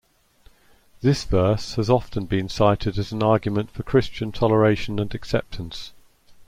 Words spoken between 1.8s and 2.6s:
often been